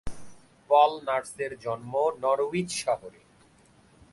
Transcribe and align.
পল 0.69 0.91
নার্সের 1.07 1.51
জন্ম 1.59 1.93
নরউইচ 2.21 2.69
শহরে। 2.83 3.21